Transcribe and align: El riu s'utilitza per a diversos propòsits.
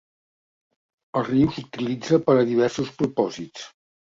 El 1.21 1.27
riu 1.27 1.53
s'utilitza 1.57 2.21
per 2.31 2.35
a 2.41 2.49
diversos 2.55 2.93
propòsits. 3.03 3.71